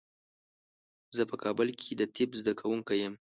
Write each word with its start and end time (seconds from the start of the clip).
زه 1.15 1.23
په 1.31 1.35
کابل 1.43 1.67
کې 1.79 1.91
د 1.99 2.01
طب 2.15 2.29
زده 2.39 2.53
کوونکی 2.59 2.97
یم. 3.01 3.13